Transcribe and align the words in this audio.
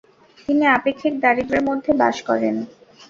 তিনি 0.39 0.63
আপেক্ষিক 0.77 1.13
দারিদ্র্যের 1.23 1.67
মধ্যে 1.69 1.91
বাস 2.01 2.17
করেন। 2.29 2.55